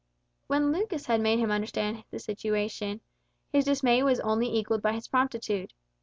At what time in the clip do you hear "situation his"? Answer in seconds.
2.17-3.65